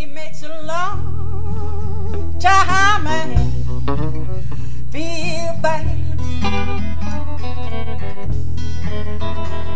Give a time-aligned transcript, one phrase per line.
[0.00, 3.34] It makes a long time I
[4.92, 6.20] feel bad.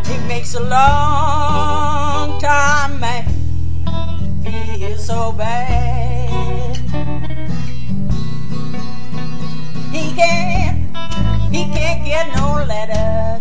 [0.07, 3.25] It makes a long time man
[4.45, 6.77] feel so bad.
[9.91, 10.97] He can't,
[11.53, 13.32] he can't get no letters.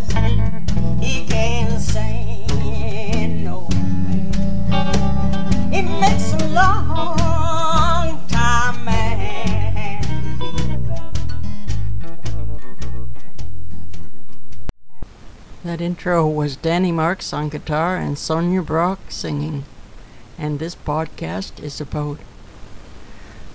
[6.22, 10.02] It makes a long time man.
[15.64, 19.66] That intro was Danny Marks on guitar and Sonia Brock singing.
[20.38, 22.20] And this podcast is about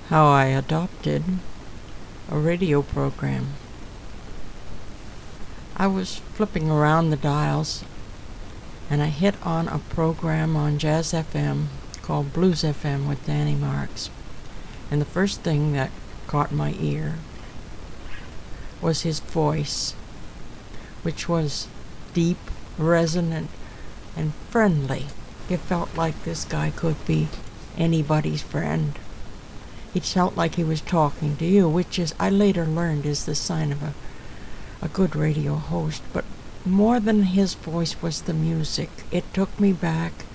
[0.08, 1.22] how I adopted
[2.28, 3.50] a radio program.
[5.76, 7.84] I was flipping around the dials
[8.90, 11.66] and I hit on a program on Jazz FM
[12.06, 14.10] called Bluz FM with Danny Marks.
[14.90, 15.90] And the first thing that
[16.28, 17.16] caught my ear
[18.80, 19.92] was his voice,
[21.02, 21.66] which was
[22.14, 22.38] deep,
[22.78, 23.50] resonant,
[24.16, 25.06] and friendly.
[25.50, 27.28] It felt like this guy could be
[27.76, 28.96] anybody's friend.
[29.92, 33.34] It felt like he was talking to you, which is I later learned is the
[33.34, 33.94] sign of a
[34.82, 36.24] a good radio host, but
[36.64, 38.90] more than his voice was the music.
[39.10, 40.26] It took me back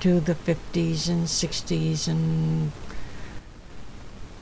[0.00, 2.72] to the 50s and 60s and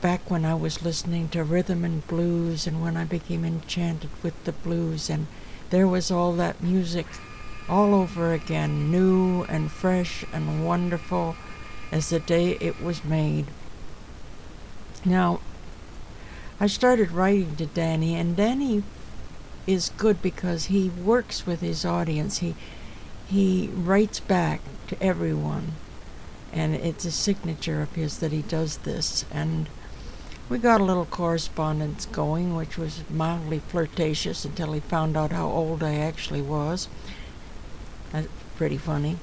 [0.01, 4.43] back when I was listening to rhythm and blues and when I became enchanted with
[4.43, 5.27] the blues and
[5.69, 7.07] there was all that music
[7.67, 11.35] all over again, new and fresh and wonderful
[11.91, 13.47] as the day it was made.
[15.03, 15.39] Now,
[16.59, 18.83] I started writing to Danny, and Danny
[19.65, 22.39] is good because he works with his audience.
[22.39, 22.55] He
[23.29, 25.73] he writes back to everyone,
[26.53, 29.25] and it's a signature of his that he does this.
[29.31, 29.67] And
[30.47, 35.49] we got a little correspondence going, which was mildly flirtatious until he found out how
[35.49, 36.87] old I actually was.
[38.13, 39.17] That's pretty funny.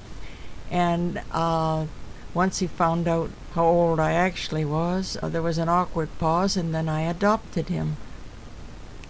[0.70, 1.86] And uh,
[2.34, 6.58] once he found out how old I actually was, uh, there was an awkward pause,
[6.58, 7.96] and then I adopted him.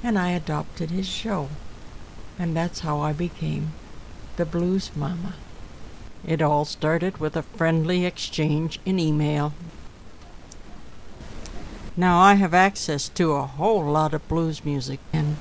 [0.04, 1.48] And I adopted his show.
[2.38, 3.72] And that's how I became
[4.36, 5.34] the Blues Mama.
[6.26, 9.52] It all started with a friendly exchange in email.
[11.96, 15.36] Now I have access to a whole lot of blues music, and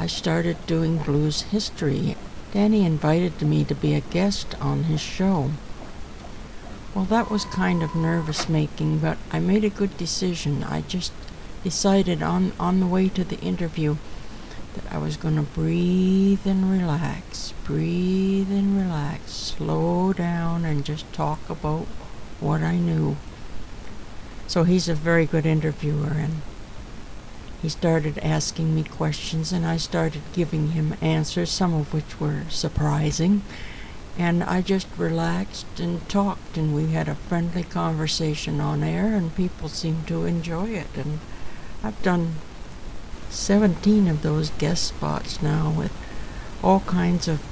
[0.00, 2.16] I started doing blues history.
[2.52, 5.50] Danny invited me to be a guest on his show.
[6.94, 10.64] Well, that was kind of nervous making, but I made a good decision.
[10.64, 11.12] I just
[11.62, 13.96] decided on, on the way to the interview
[14.74, 21.10] that I was going to breathe and relax, breathe and relax, slow down, and just
[21.12, 21.86] talk about
[22.40, 23.16] what I knew.
[24.46, 26.42] So he's a very good interviewer, and
[27.62, 32.42] he started asking me questions, and I started giving him answers, some of which were
[32.50, 33.42] surprising.
[34.18, 39.34] And I just relaxed and talked, and we had a friendly conversation on air, and
[39.34, 40.88] people seemed to enjoy it.
[40.94, 41.20] And
[41.82, 42.34] I've done
[43.34, 45.92] 17 of those guest spots now with
[46.62, 47.42] all kinds of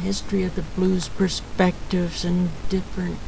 [0.00, 3.18] history of the blues perspectives and different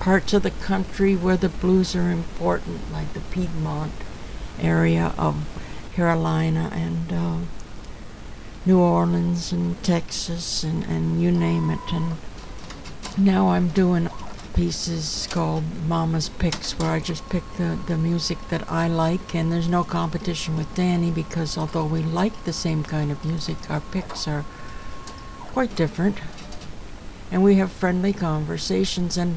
[0.00, 3.92] parts of the country where the blues are important, like the Piedmont
[4.60, 5.46] area of
[5.92, 7.38] Carolina and uh,
[8.64, 11.92] New Orleans and Texas and, and you name it.
[11.92, 12.16] And
[13.16, 14.08] now I'm doing
[14.56, 19.52] pieces called Mama's Picks where I just pick the, the music that I like and
[19.52, 23.82] there's no competition with Danny because although we like the same kind of music, our
[23.92, 24.46] picks are
[25.52, 26.20] quite different.
[27.30, 29.36] And we have friendly conversations and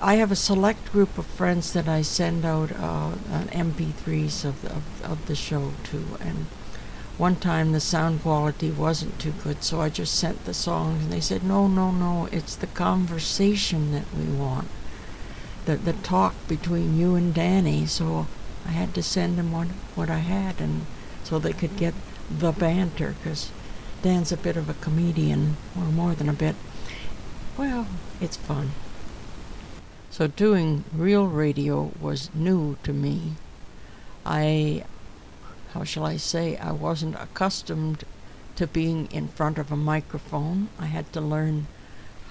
[0.00, 4.64] I- have a select group of friends that I send out uh, uh, MP3s of,
[4.64, 6.46] of, of the show to and
[7.20, 11.12] one time the sound quality wasn't too good, so I just sent the songs, and
[11.12, 14.68] they said, "No, no, no, it's the conversation that we want,
[15.66, 18.26] the the talk between you and Danny." So
[18.66, 20.86] I had to send them what what I had, and
[21.22, 21.94] so they could get
[22.30, 23.50] the banter, because
[24.00, 26.56] Dan's a bit of a comedian, or more than a bit.
[27.58, 27.86] Well,
[28.18, 28.70] it's fun.
[30.10, 33.34] So doing real radio was new to me.
[34.24, 34.84] I
[35.72, 38.04] how shall I say, I wasn't accustomed
[38.56, 40.68] to being in front of a microphone.
[40.78, 41.66] I had to learn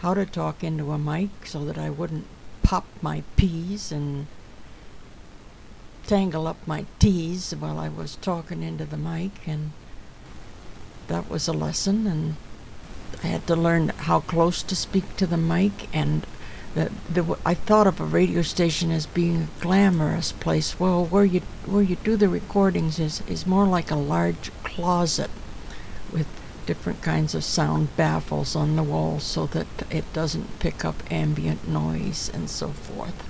[0.02, 2.28] how to talk into a mic so that I wouldn't
[2.64, 4.28] pop my P's and
[6.06, 9.72] tangle up my T's while I was talking into the mic, and
[11.08, 12.08] that was a lesson.
[12.08, 12.36] And
[13.24, 16.26] I had to learn how close to speak to the mic and
[16.80, 20.80] Uh, the, I thought of a radio station as being a glamorous place.
[20.80, 25.30] Well, where you where you do the recordings is is more like a large closet
[26.14, 26.26] with
[26.66, 31.68] different kinds of sound baffles on the walls so that it doesn't pick up ambient
[31.68, 33.26] noise and so forth.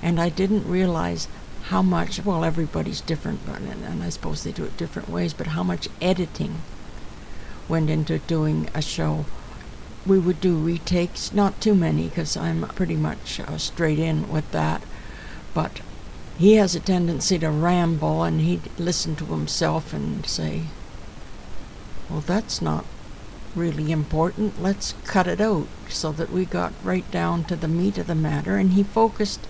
[0.00, 1.28] And I didn't realize
[1.64, 5.48] how much well everybody's different and, and I suppose they do it different ways, but
[5.48, 6.62] how much editing
[7.68, 9.26] went into doing a show
[10.10, 14.50] we would do retakes, not too many because I'm pretty much uh, straight in with
[14.50, 14.82] that.
[15.54, 15.82] But
[16.36, 20.64] he has a tendency to ramble and he'd listen to himself and say,
[22.08, 22.84] Well, that's not
[23.54, 24.60] really important.
[24.60, 28.16] Let's cut it out so that we got right down to the meat of the
[28.16, 28.56] matter.
[28.56, 29.46] And he focused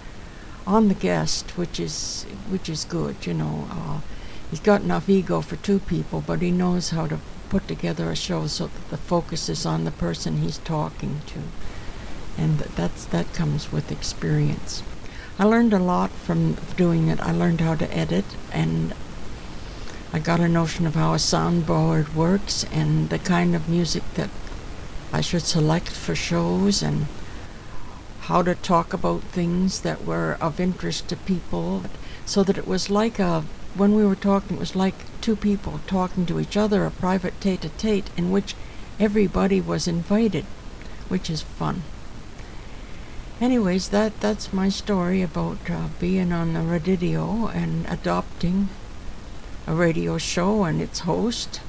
[0.67, 3.67] on the guest, which is which is good, you know.
[3.71, 4.01] Uh,
[4.51, 7.19] he's got enough ego for two people, but he knows how to
[7.51, 11.41] put together a show so that the focus is on the person he's talking to.
[12.41, 14.83] And that's that comes with experience.
[15.39, 17.21] I learned a lot from doing it.
[17.21, 18.95] I learned how to edit and
[20.13, 24.31] I got a notion of how a soundboard works and the kind of music that
[25.13, 27.07] I should select for shows and
[28.23, 31.83] how to talk about things that were of interest to people
[32.27, 33.45] so that it was like a
[33.75, 37.41] when we were talking, it was like two people talking to each other, a private
[37.41, 38.55] tete a tete, in which
[38.99, 40.45] everybody was invited,
[41.09, 41.83] which is fun.
[43.41, 48.69] Anyways, that, that's my story about uh, being on the radio and adopting
[49.67, 51.61] a radio show and its host,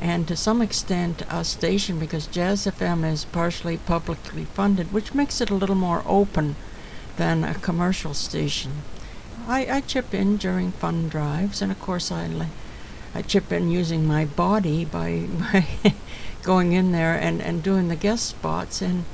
[0.00, 5.40] and to some extent a station because Jazz FM is partially publicly funded, which makes
[5.40, 6.56] it a little more open
[7.18, 8.82] than a commercial station.
[9.46, 12.48] I, I chip in during fund drives, and of course I,
[13.14, 15.66] I chip in using my body by, by
[16.42, 19.04] going in there and, and doing the guest spots, and